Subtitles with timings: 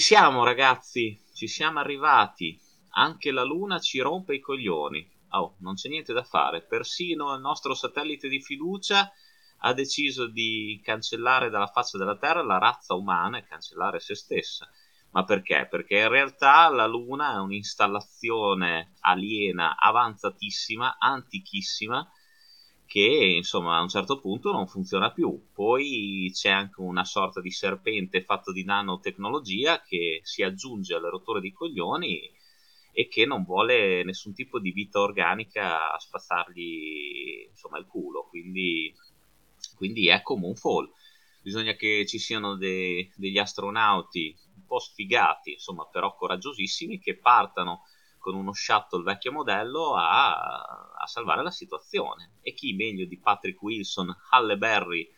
[0.00, 2.58] siamo ragazzi, ci siamo arrivati.
[2.94, 5.08] Anche la Luna ci rompe i coglioni.
[5.30, 6.62] Oh, non c'è niente da fare.
[6.62, 9.12] Persino il nostro satellite di fiducia
[9.58, 14.68] ha deciso di cancellare dalla faccia della Terra la razza umana e cancellare se stessa.
[15.12, 15.66] Ma perché?
[15.68, 22.08] Perché in realtà la Luna è un'installazione aliena avanzatissima, antichissima,
[22.90, 25.40] che insomma a un certo punto non funziona più.
[25.54, 31.40] Poi c'è anche una sorta di serpente fatto di nanotecnologia che si aggiunge alle rotture
[31.40, 32.20] di coglioni
[32.92, 38.26] e che non vuole nessun tipo di vita organica spazzargli insomma il culo.
[38.28, 38.92] Quindi,
[39.76, 40.90] quindi è come un fall.
[41.42, 44.36] Bisogna che ci siano de- degli astronauti
[44.70, 47.82] po' sfigati, insomma, però coraggiosissimi, che partano
[48.20, 50.30] con uno shuttle vecchio modello a,
[50.96, 52.34] a salvare la situazione.
[52.42, 55.10] E chi meglio di Patrick Wilson, Halle Berry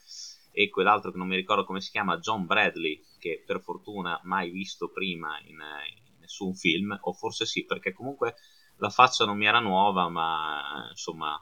[0.50, 4.50] e quell'altro che non mi ricordo come si chiama, John Bradley, che per fortuna mai
[4.50, 8.36] visto prima in, in nessun film, o forse sì, perché comunque
[8.76, 11.38] la faccia non mi era nuova, ma insomma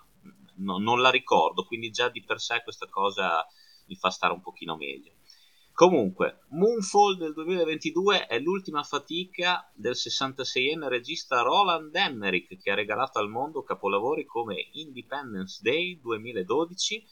[0.57, 3.47] no, non la ricordo, quindi già di per sé questa cosa
[3.87, 5.13] mi fa stare un pochino meglio.
[5.81, 13.19] Comunque, Moonfall del 2022 è l'ultima fatica del 66enne regista Roland Emmerich che ha regalato
[13.19, 17.07] al mondo capolavori come Independence Day 2012,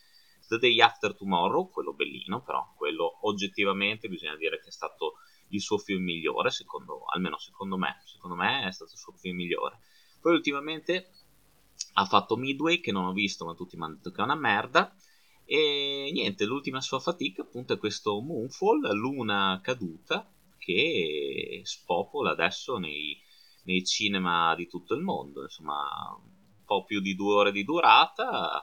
[0.48, 5.14] The Day After Tomorrow, quello bellino, però quello oggettivamente bisogna dire che è stato
[5.48, 9.36] il suo film migliore, secondo, almeno secondo me, secondo me è stato il suo film
[9.36, 9.80] migliore.
[10.20, 11.12] Poi ultimamente
[11.94, 14.34] ha fatto Midway che non ho visto, ma tutti mi hanno detto che è una
[14.34, 14.94] merda
[15.50, 23.18] e niente, l'ultima sua fatica appunto è questo Moonfall, luna caduta, che spopola adesso nei,
[23.62, 28.62] nei cinema di tutto il mondo, insomma, un po' più di due ore di durata.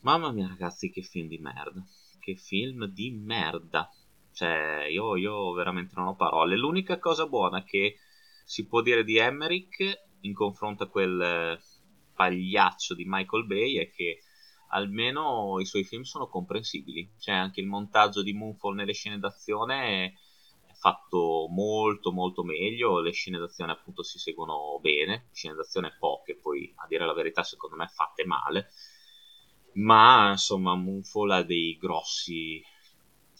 [0.00, 1.82] Mamma mia ragazzi, che film di merda,
[2.20, 3.88] che film di merda.
[4.30, 6.54] Cioè, io, io veramente non ho parole.
[6.58, 7.96] L'unica cosa buona che
[8.44, 11.58] si può dire di Emmerich in confronto a quel
[12.14, 14.18] pagliaccio di Michael Bay è che
[14.72, 17.14] almeno i suoi film sono comprensibili.
[17.18, 20.04] Cioè, anche il montaggio di Moonfall nelle scene d'azione
[20.66, 23.00] è fatto molto molto meglio.
[23.00, 25.28] Le scene d'azione, appunto, si seguono bene.
[25.32, 28.70] Scene d'azione poche, poi a dire la verità, secondo me, fatte male.
[29.74, 32.62] Ma insomma, Moonfall ha dei grossi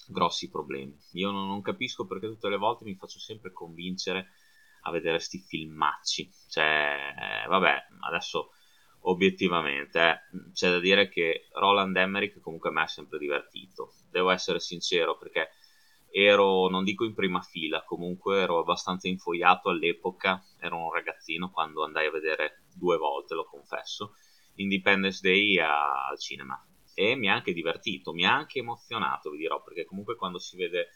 [0.09, 0.97] grossi problemi.
[1.13, 4.33] Io non, non capisco perché tutte le volte mi faccio sempre convincere
[4.83, 6.31] a vedere sti filmacci.
[6.49, 8.51] Cioè, eh, vabbè, adesso
[9.03, 10.53] obiettivamente eh.
[10.53, 15.17] c'è da dire che Roland Emmerich comunque a me ha sempre divertito devo essere sincero
[15.17, 15.51] perché
[16.11, 21.85] ero non dico in prima fila comunque ero abbastanza infogliato all'epoca ero un ragazzino quando
[21.85, 24.15] andai a vedere due volte lo confesso
[24.57, 26.63] Independence Day al cinema
[26.95, 30.57] e mi ha anche divertito mi ha anche emozionato vi dirò perché comunque quando si
[30.57, 30.91] vede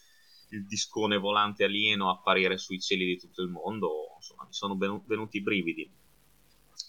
[0.51, 5.39] il discone volante alieno apparire sui cieli di tutto il mondo insomma mi sono venuti
[5.39, 5.91] i brividi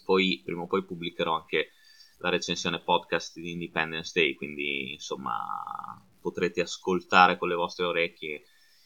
[0.07, 1.73] poi prima o poi pubblicherò anche
[2.19, 8.43] la recensione podcast di Independence Day, quindi insomma potrete ascoltare con le vostre orecchie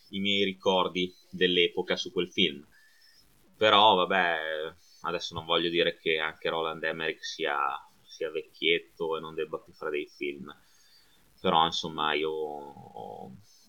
[0.10, 2.68] i miei ricordi dell'epoca su quel film.
[3.56, 4.38] Però vabbè,
[5.02, 7.56] adesso non voglio dire che anche Roland Emmerich sia,
[8.04, 10.52] sia vecchietto e non debba più fare dei film.
[11.40, 12.32] Però insomma io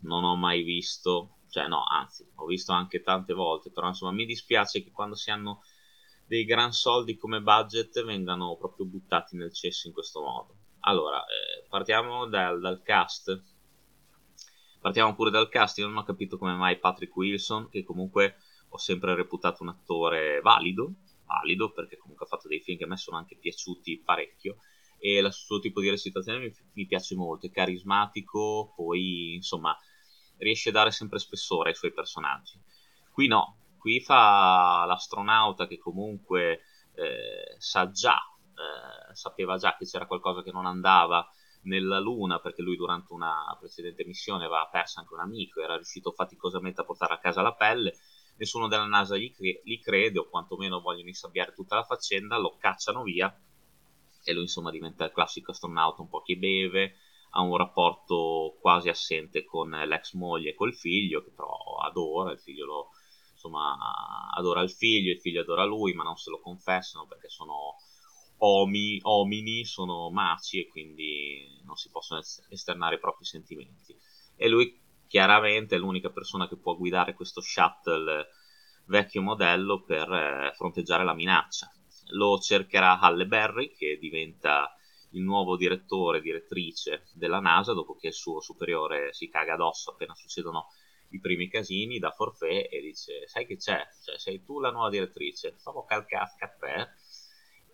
[0.01, 4.25] non ho mai visto, cioè no, anzi, ho visto anche tante volte, però insomma mi
[4.25, 5.61] dispiace che quando si hanno
[6.33, 10.55] dei gran soldi come budget vengano proprio buttati nel cesso in questo modo.
[10.81, 13.39] Allora, eh, partiamo dal, dal, cast.
[14.81, 15.77] Partiamo pure dal cast.
[15.77, 18.37] Io non ho capito come mai Patrick Wilson, che comunque
[18.71, 20.95] ho sempre reputato un attore valido,
[21.27, 24.57] valido perché comunque ha fatto dei film che a me sono anche piaciuti parecchio
[24.97, 29.77] e il suo tipo di recitazione mi, mi piace molto, è carismatico, poi insomma
[30.39, 32.59] riesce a dare sempre spessore ai suoi personaggi.
[33.11, 36.61] Qui no, qui fa l'astronauta che comunque
[36.95, 38.17] eh, sa già,
[38.55, 41.29] eh, sapeva già che c'era qualcosa che non andava
[41.63, 46.13] nella Luna perché lui durante una precedente missione aveva perso anche un amico, era riuscito
[46.13, 47.97] faticosamente a portare a casa la pelle,
[48.37, 52.57] nessuno della NASA gli, cre- gli crede o quantomeno vogliono insabbiare tutta la faccenda, lo
[52.59, 53.37] cacciano via
[54.25, 56.99] e lui insomma diventa il classico astronauta un po' che beve,
[57.31, 62.39] ha un rapporto quasi assente con l'ex moglie e col figlio che però adora, il
[62.39, 62.91] figlio lo,
[63.43, 67.77] insomma adora il figlio, il figlio adora lui, ma non se lo confessano perché sono
[68.39, 73.97] omi, omini, sono maci e quindi non si possono esternare i propri sentimenti.
[74.37, 78.29] E lui chiaramente è l'unica persona che può guidare questo shuttle
[78.87, 81.71] vecchio modello per eh, fronteggiare la minaccia.
[82.11, 84.75] Lo cercherà Halle Berry, che diventa
[85.11, 90.15] il nuovo direttore, direttrice della NASA, dopo che il suo superiore si caga addosso appena
[90.15, 90.69] succedono
[91.13, 94.91] i primi casini da forfè e dice sai che c'è, cioè, sei tu la nuova
[94.91, 96.89] direttrice, famo calcare caffè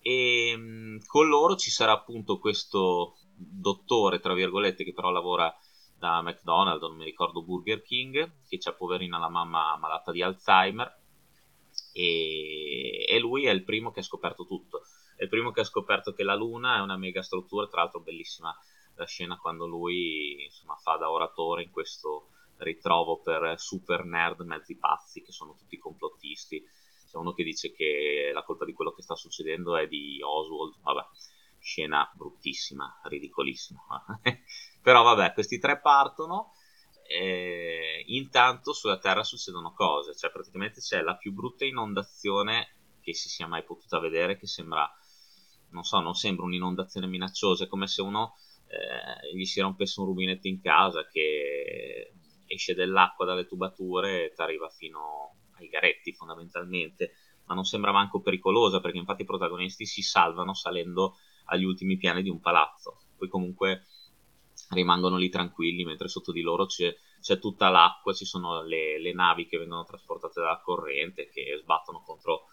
[0.01, 5.55] e mh, con loro ci sarà appunto questo dottore tra virgolette che però lavora
[5.99, 10.97] da McDonald's, non mi ricordo Burger King, che c'ha poverina la mamma malata di Alzheimer.
[11.93, 14.83] E, e lui è il primo che ha scoperto tutto,
[15.17, 18.01] è il primo che ha scoperto che la Luna è una mega struttura, tra l'altro
[18.01, 18.57] bellissima
[18.95, 24.77] la scena quando lui insomma, fa da oratore in questo ritrovo per super nerd mezzi
[24.77, 26.63] pazzi che sono tutti complottisti.
[27.11, 30.75] C'è uno che dice che la colpa di quello che sta succedendo è di Oswald,
[30.83, 31.07] vabbè,
[31.59, 33.81] scena bruttissima, ridicolissima.
[34.83, 36.53] Però vabbè, questi tre partono.
[37.11, 43.31] E intanto sulla Terra succedono cose, cioè praticamente c'è la più brutta inondazione che si
[43.31, 44.87] sia mai potuta vedere, che sembra,
[45.71, 48.35] non so, non sembra un'inondazione minacciosa, è come se uno
[48.67, 52.13] eh, gli si rompesse un rubinetto in casa che
[52.49, 57.13] esce dell'acqua dalle tubature e ti arriva fino ai garetti fondamentalmente,
[57.47, 61.17] ma non sembra manco pericolosa perché infatti i protagonisti si salvano salendo
[61.47, 63.85] agli ultimi piani di un palazzo, poi comunque
[64.71, 69.13] rimangono lì tranquilli mentre sotto di loro c'è, c'è tutta l'acqua, ci sono le, le,
[69.13, 72.49] navi che vengono trasportate dalla corrente che sbattono contro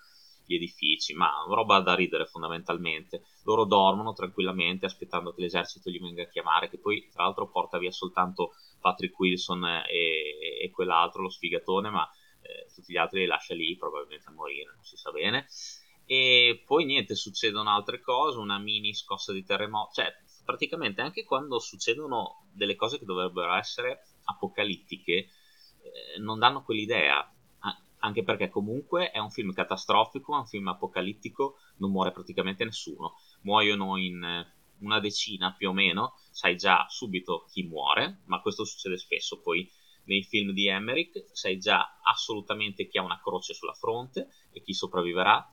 [0.46, 3.24] gli edifici, ma roba da ridere fondamentalmente.
[3.44, 7.78] Loro dormono tranquillamente aspettando che l'esercito li venga a chiamare, che poi tra l'altro porta
[7.78, 12.08] via soltanto Patrick Wilson e, e quell'altro, lo sfigatone, ma
[12.42, 15.48] eh, tutti gli altri li lascia lì probabilmente a morire, non si sa bene.
[16.06, 20.14] E poi niente, succedono altre cose, una mini scossa di terremoto, cioè
[20.46, 27.28] praticamente anche quando succedono delle cose che dovrebbero essere apocalittiche, eh, non danno quell'idea
[28.06, 33.16] anche perché comunque è un film catastrofico, è un film apocalittico, non muore praticamente nessuno,
[33.42, 38.64] muoiono in eh, una decina più o meno, sai già subito chi muore, ma questo
[38.64, 39.68] succede spesso poi
[40.06, 44.74] nei film di Emmerich, sai già assolutamente chi ha una croce sulla fronte e chi
[44.74, 45.50] sopravviverà.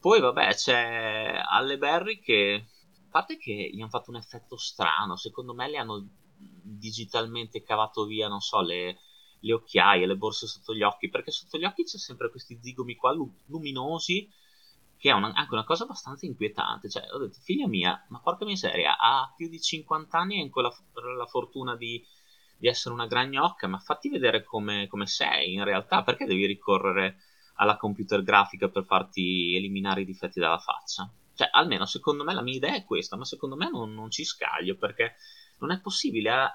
[0.00, 2.66] Poi vabbè c'è Alle Berry che,
[3.08, 6.08] a parte che gli hanno fatto un effetto strano, secondo me le hanno
[6.62, 9.00] digitalmente cavato via, non so, le,
[9.40, 12.94] le occhiaie, le borse sotto gli occhi, perché sotto gli occhi c'è sempre questi zigomi
[12.96, 13.14] qua
[13.46, 14.28] luminosi
[14.98, 16.90] che è una, anche una cosa abbastanza inquietante.
[16.90, 20.50] Cioè, ho detto, figlia mia, ma porca miseria, ha più di 50 anni e in
[20.50, 20.70] quella
[21.16, 22.04] la fortuna di,
[22.56, 27.18] di, essere una gragnocca, ma fatti vedere come, come, sei in realtà, perché devi ricorrere
[27.54, 31.08] alla computer grafica per farti eliminare i difetti dalla faccia?
[31.34, 34.24] Cioè, almeno secondo me la mia idea è questa, ma secondo me non, non ci
[34.24, 35.14] scaglio perché
[35.58, 36.30] non è possibile.
[36.30, 36.52] Ha,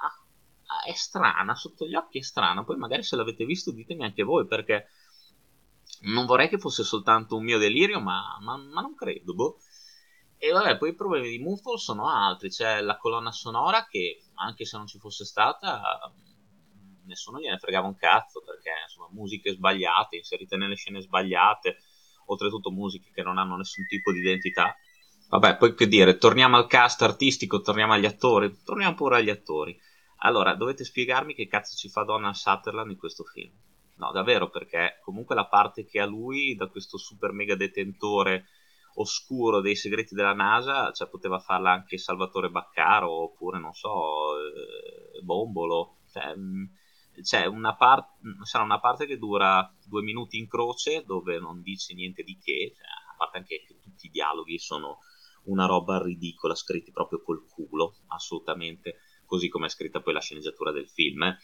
[0.86, 2.63] è strana, sotto gli occhi è strana.
[2.63, 4.89] Poi magari se l'avete visto ditemi anche voi perché
[6.01, 9.33] non vorrei che fosse soltanto un mio delirio, ma, ma, ma non credo.
[9.33, 9.60] Boh.
[10.38, 12.50] E vabbè, poi i problemi di Moonfall sono altri.
[12.50, 16.12] C'è la colonna sonora che, anche se non ci fosse stata,
[17.06, 21.77] nessuno gliene fregava un cazzo perché insomma musiche sbagliate, inserite nelle scene sbagliate,
[22.25, 24.75] oltretutto musiche che non hanno nessun tipo di identità.
[25.29, 29.79] Vabbè, poi che dire, torniamo al cast artistico, torniamo agli attori, torniamo pure agli attori.
[30.25, 33.51] Allora, dovete spiegarmi che cazzo ci fa Donald Sutherland in questo film.
[33.96, 38.48] No, davvero, perché comunque la parte che ha lui da questo super mega detentore
[38.96, 45.22] oscuro dei segreti della NASA, cioè poteva farla anche Salvatore Baccaro oppure, non so, eh,
[45.22, 45.98] Bombolo.
[46.12, 46.70] Cioè, mh,
[47.22, 48.13] c'è una parte,
[48.44, 52.74] sarà una parte che dura due minuti in croce dove non dice niente di che,
[52.75, 55.00] cioè, a parte anche che tutti i dialoghi sono
[55.46, 59.00] una roba ridicola, scritti proprio col culo, assolutamente,
[59.34, 61.36] così come è scritta poi la sceneggiatura del film.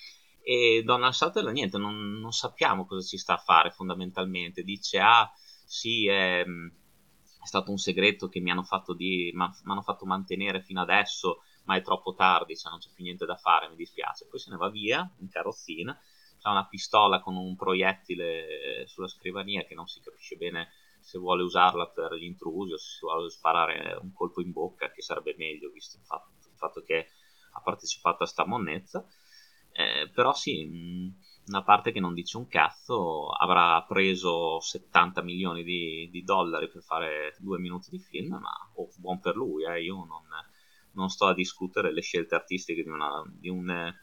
[0.43, 4.62] E Donald Sutherland, niente, non, non, sappiamo cosa ci sta a fare fondamentalmente.
[4.62, 5.27] Dice, ah,
[5.65, 10.62] sì, è, è stato un segreto che mi hanno fatto, di, mi hanno fatto mantenere
[10.62, 14.27] fino adesso, ma è troppo tardi, cioè non c'è più niente da fare, mi dispiace.
[14.29, 16.00] Poi se ne va via in carrozzina,
[16.43, 20.69] ha una pistola con un proiettile sulla scrivania che non si capisce bene
[21.01, 25.01] se vuole usarla per gli intrusi o se vuole sparare un colpo in bocca, che
[25.01, 27.10] sarebbe meglio visto il fatto, il fatto che
[27.59, 29.05] ha partecipato a sta monnezza.
[29.71, 31.13] Eh, però sì,
[31.47, 36.81] una parte che non dice un cazzo avrà preso 70 milioni di, di dollari per
[36.83, 40.23] fare due minuti di film, ma oh, buon per lui, eh, io non
[40.93, 43.93] non sto a discutere le scelte artistiche di, una, di, un,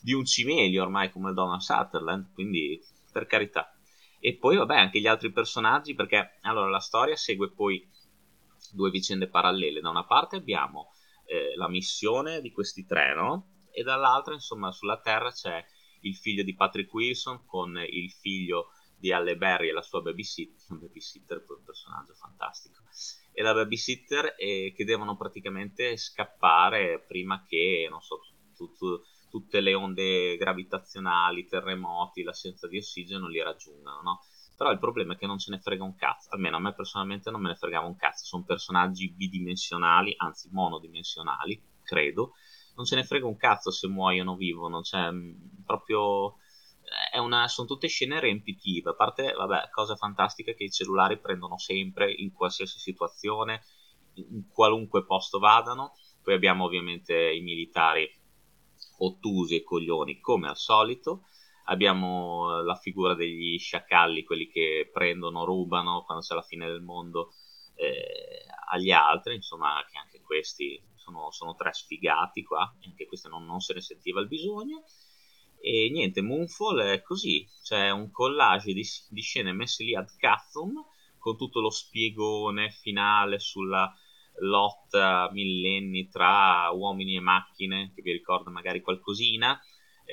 [0.00, 2.80] di un cimelio ormai come Donald Sutherland, quindi
[3.10, 3.74] per carità.
[4.18, 7.88] E poi vabbè anche gli altri personaggi, perché allora la storia segue poi
[8.72, 9.80] due vicende parallele.
[9.80, 10.92] Da una parte abbiamo
[11.24, 13.54] eh, la missione di questi tre, no?
[13.72, 15.64] E dall'altra, insomma, sulla Terra c'è
[16.02, 20.66] il figlio di Patrick Wilson con il figlio di Halle Berry e la sua babysitter,
[20.70, 22.82] un babysitter, un personaggio fantastico
[23.32, 28.20] e la babysitter e che devono praticamente scappare prima che, non so,
[28.54, 34.20] tutto, tutte le onde gravitazionali, terremoti, l'assenza di ossigeno li raggiungano, no?
[34.56, 37.30] Però il problema è che non ce ne frega un cazzo, almeno a me personalmente
[37.30, 42.34] non me ne fregava un cazzo, sono personaggi bidimensionali, anzi monodimensionali, credo,
[42.76, 45.10] non ce ne frega un cazzo se muoiono o vivono, cioè
[45.64, 46.36] proprio
[47.20, 52.12] una, sono tutte scene riempitive, a parte, vabbè, cosa fantastica che i cellulari prendono sempre
[52.12, 53.62] in qualsiasi situazione,
[54.14, 58.08] in qualunque posto vadano, poi abbiamo ovviamente i militari
[58.98, 61.26] ottusi e coglioni come al solito,
[61.64, 67.32] abbiamo la figura degli sciacalli, quelli che prendono, rubano quando c'è la fine del mondo
[67.74, 73.44] eh, agli altri, insomma che anche questi sono, sono tre sfigati qua, anche questi non,
[73.44, 74.84] non se ne sentiva il bisogno.
[75.60, 80.66] E niente, Moonfall è così, c'è un collage di, di scene messe lì ad cazzo
[81.18, 83.88] con tutto lo spiegone finale sulla
[84.40, 89.60] lotta millenni tra uomini e macchine, che vi ricorda magari qualcosina,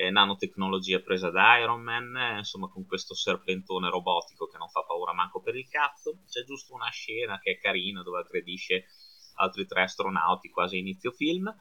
[0.00, 4.82] eh, nanotecnologia presa da Iron Man, eh, insomma con questo serpentone robotico che non fa
[4.82, 8.86] paura manco per il cazzo, c'è giusto una scena che è carina dove aggredisce
[9.34, 11.54] altri tre astronauti quasi a inizio film,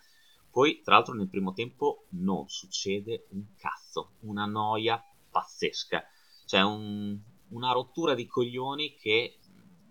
[0.51, 6.03] poi, tra l'altro, nel primo tempo non succede un cazzo, una noia pazzesca.
[6.45, 7.19] Cioè, un,
[7.49, 9.37] una rottura di coglioni che,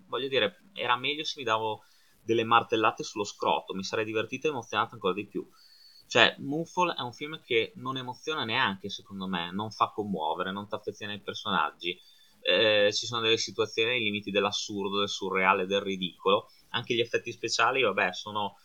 [0.07, 1.85] voglio dire, era meglio se mi davo
[2.23, 5.49] delle martellate sullo scroto, mi sarei divertito e emozionato ancora di più.
[6.09, 10.67] Cioè, Moonfall è un film che non emoziona neanche, secondo me, non fa commuovere, non
[10.67, 11.99] ti affeziona ai personaggi.
[12.41, 16.50] Eh, ci sono delle situazioni ai limiti dell'assurdo, del surreale, del ridicolo.
[16.71, 18.57] Anche gli effetti speciali, vabbè, sono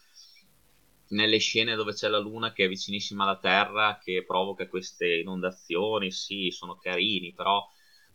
[1.09, 6.11] nelle scene dove c'è la luna che è vicinissima alla Terra, che provoca queste inondazioni,
[6.11, 7.63] sì, sono carini, però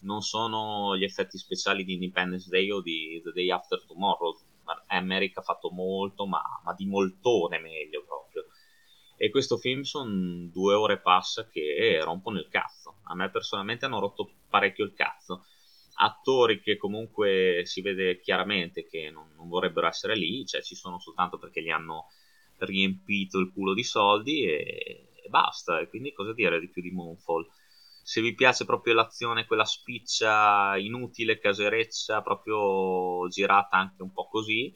[0.01, 4.37] non sono gli effetti speciali di Independence Day o di The Day After Tomorrow.
[4.89, 8.45] America ha fatto molto, ma, ma di moltone meglio proprio.
[9.21, 12.99] E questo film sono due ore e passa che rompono il cazzo.
[13.07, 15.45] A me personalmente hanno rotto parecchio il cazzo.
[15.95, 21.01] Attori che comunque si vede chiaramente che non, non vorrebbero essere lì, cioè ci sono
[21.01, 22.07] soltanto perché li hanno
[22.59, 25.81] riempito il culo di soldi e, e basta.
[25.81, 27.45] E quindi cosa dire di più di Moonfall?
[28.01, 34.73] Se vi piace proprio l'azione, quella spiccia inutile, casereccia, proprio girata anche un po' così,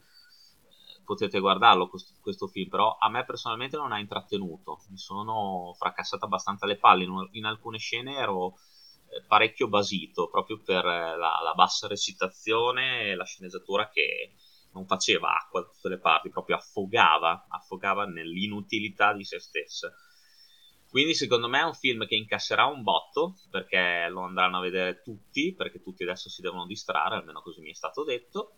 [1.15, 6.25] potete guardarlo questo, questo, film, però a me personalmente non ha intrattenuto, mi sono fracassato
[6.25, 8.55] abbastanza le palle, in, in alcune scene ero
[9.09, 14.35] eh, parecchio basito proprio per la, la bassa recitazione e la sceneggiatura che,
[14.73, 19.93] non faceva acqua da tutte le parti, proprio affogava, affogava nell'inutilità di se stessa.
[20.89, 25.03] Quindi secondo me è un film che incasserà un botto, perché lo andranno a vedere
[25.03, 28.57] tutti, perché tutti adesso si devono distrarre, almeno così mi è stato detto,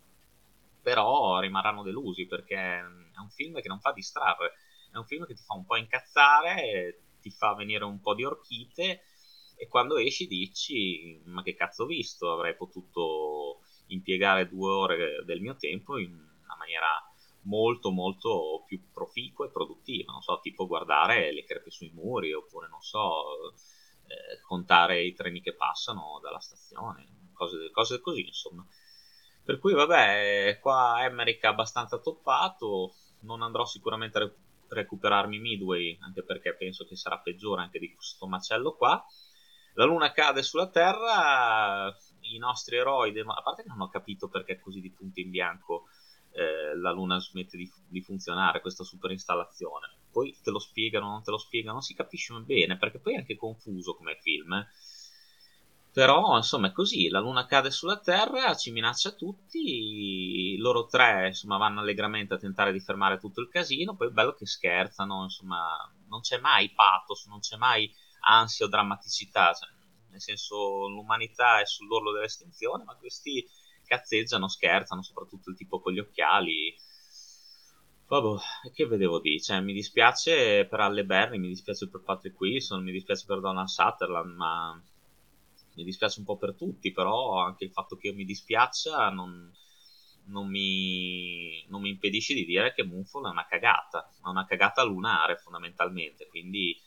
[0.85, 2.83] però rimarranno delusi, perché è
[3.19, 4.53] un film che non fa distrarre,
[4.93, 8.23] è un film che ti fa un po' incazzare, ti fa venire un po' di
[8.25, 9.05] orchite,
[9.57, 15.41] e quando esci dici, ma che cazzo ho visto, avrei potuto impiegare due ore del
[15.41, 16.87] mio tempo in una maniera
[17.45, 22.69] molto molto più proficua e produttiva, non so, tipo guardare le crepe sui muri oppure
[22.69, 23.53] non so,
[24.07, 28.67] eh, contare i treni che passano dalla stazione, cose, cose così insomma.
[29.45, 34.35] Per cui vabbè, qua Emmerich è abbastanza toppato, non andrò sicuramente a re-
[34.69, 39.05] recuperarmi Midway, anche perché penso che sarà peggiore anche di questo macello qua.
[39.75, 44.59] La luna cade sulla Terra, i nostri eroi, a parte che non ho capito perché
[44.61, 45.89] così di punto in bianco
[46.31, 49.99] eh, la luna smette di, di, funzionare, questa super installazione.
[50.11, 53.19] Poi te lo spiegano, non te lo spiegano, non si capisce bene, perché poi è
[53.19, 54.53] anche confuso come film.
[54.55, 54.67] Eh.
[55.95, 61.57] Però, insomma, è così, la luna cade sulla Terra, ci minaccia tutti, loro tre, insomma,
[61.57, 65.89] vanno allegramente a tentare di fermare tutto il casino, poi è bello che scherzano, insomma,
[66.09, 67.89] non c'è mai pathos, non c'è mai
[68.27, 69.69] ansia o drammaticità, cioè,
[70.11, 73.49] nel senso l'umanità è sull'orlo dell'estinzione, ma questi
[73.87, 76.75] cazzeggiano, scherzano, soprattutto il tipo con gli occhiali.
[78.09, 78.41] Vabbè,
[78.73, 79.41] che vedevo di?
[79.41, 83.69] Cioè, mi dispiace per Alle Berry, mi dispiace per Patrick Wilson, mi dispiace per Donald
[83.69, 84.83] Sutherland, ma
[85.75, 89.53] mi dispiace un po' per tutti, però anche il fatto che io mi dispiaccia non,
[90.27, 94.83] non, mi, non mi impedisce di dire che Moonfall è una cagata, è una cagata
[94.83, 96.81] lunare fondamentalmente, quindi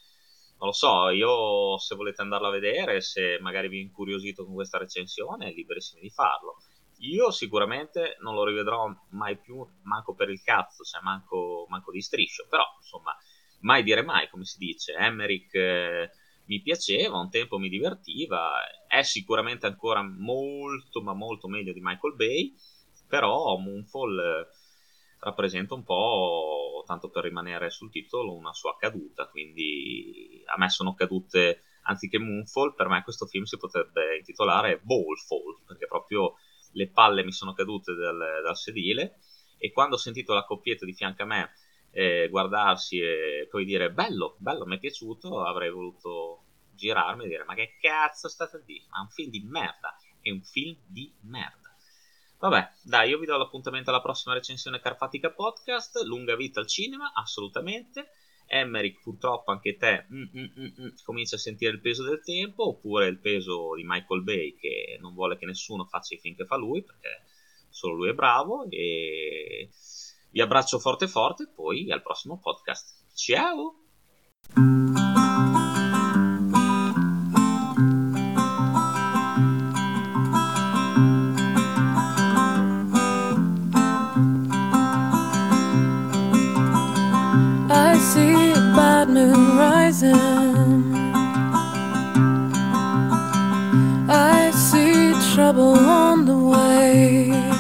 [0.60, 4.78] non lo so, io se volete andarlo a vedere, se magari vi incuriosito con questa
[4.78, 6.58] recensione, liberissimi di farlo.
[7.02, 12.02] Io sicuramente non lo rivedrò mai più, manco per il cazzo, cioè manco, manco di
[12.02, 13.16] striscio, però insomma,
[13.60, 14.94] mai dire mai, come si dice.
[14.94, 16.10] Emmerich eh,
[16.48, 18.52] mi piaceva, un tempo mi divertiva,
[18.88, 22.54] è sicuramente ancora molto, ma molto meglio di Michael Bay,
[23.08, 24.48] però Moonfall eh,
[25.20, 30.94] rappresenta un po' tanto per rimanere sul titolo, una sua caduta, quindi a me sono
[30.94, 36.36] cadute, anziché Moonfall, per me questo film si potrebbe intitolare Ballfall, perché proprio
[36.72, 39.20] le palle mi sono cadute dal, dal sedile
[39.58, 41.52] e quando ho sentito la coppietta di fianco a me
[41.98, 46.44] eh, guardarsi e poi dire bello, bello, mi è piaciuto, avrei voluto
[46.76, 48.86] girarmi e dire ma che cazzo state a dire?
[48.90, 51.76] Ma è un film di merda, è un film di merda.
[52.38, 56.04] Vabbè, dai, io vi do l'appuntamento alla prossima recensione Carpatica Podcast.
[56.04, 58.12] Lunga vita al cinema, assolutamente.
[58.46, 62.68] Emmerich, purtroppo anche te mm, mm, mm, mm, comincia a sentire il peso del tempo,
[62.68, 66.46] oppure il peso di Michael Bay che non vuole che nessuno faccia i film che
[66.46, 67.24] fa lui, perché
[67.70, 68.68] solo lui è bravo.
[68.70, 69.72] E
[70.30, 73.06] vi abbraccio forte forte, e poi al prossimo podcast.
[73.14, 73.76] Ciao!
[89.88, 90.94] rising.
[94.10, 97.57] I see trouble on the way.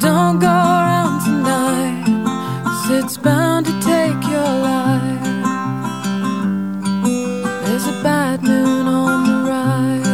[0.00, 2.04] Don't go around tonight,
[2.64, 5.22] cause it's bound to take your life.
[7.64, 10.06] There's a bad moon on the rise.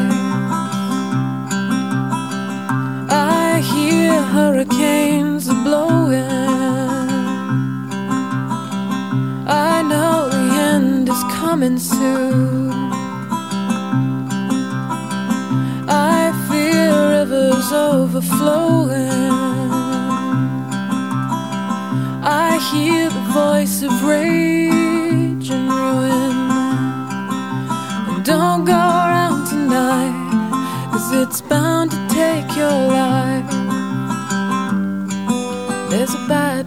[3.09, 6.25] I hear hurricanes are blowing.
[9.47, 12.84] I know the end is coming soon.
[17.65, 19.31] Rivers overflowing.
[22.23, 26.35] I hear the voice of rage and ruin.
[28.23, 33.51] Don't go around tonight, cause it's bound to take your life.
[35.91, 36.64] There's a bad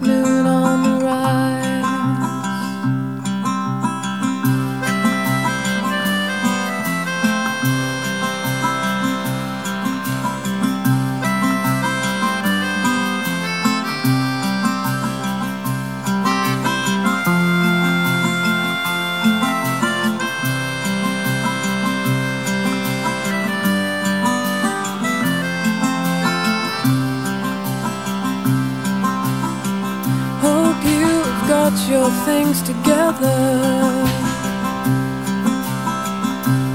[32.38, 33.40] things together.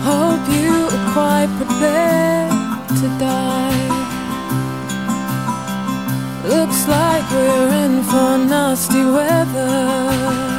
[0.09, 2.51] Hope you are quite prepared
[2.99, 3.85] to die.
[6.53, 10.52] Looks like we're in for nasty weather.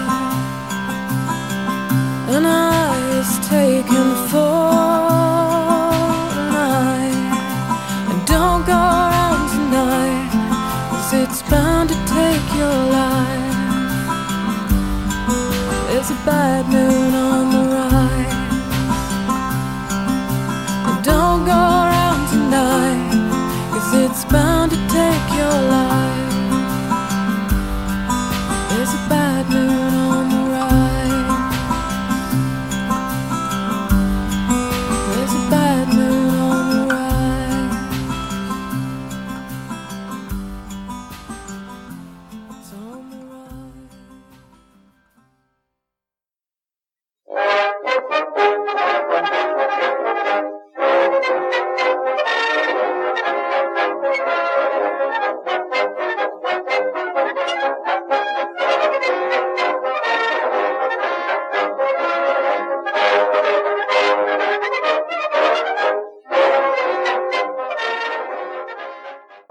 [16.25, 16.64] but